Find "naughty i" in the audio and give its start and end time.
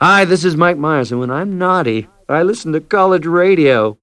1.58-2.44